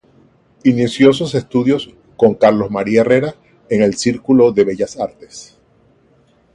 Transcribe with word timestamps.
Inició 0.63 1.13
sus 1.13 1.35
estudios 1.35 1.91
con 2.17 2.33
Carlos 2.33 2.71
María 2.71 3.01
Herrera 3.01 3.35
en 3.69 3.83
el 3.83 3.93
Círculo 3.95 4.51
de 4.51 4.63
Bellas 4.63 4.97
Artes. 4.99 5.55